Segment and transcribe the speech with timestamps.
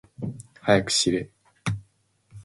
[0.61, 1.29] はやくしれ。